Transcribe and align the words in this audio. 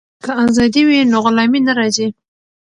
که 0.23 0.31
ازادي 0.45 0.81
وي 0.87 0.99
نو 1.11 1.17
غلامي 1.25 1.59
نه 1.67 1.73
راځي. 1.79 2.07